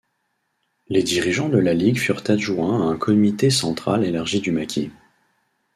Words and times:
Les 0.89 1.03
dirigeants 1.03 1.49
de 1.49 1.59
la 1.59 1.75
Ligue 1.75 1.99
furent 1.99 2.23
adjoints 2.27 2.81
à 2.81 2.85
un 2.85 2.97
Comité 2.97 3.51
central 3.51 4.03
élargi 4.03 4.41
du 4.41 4.49
Maki. 4.51 4.89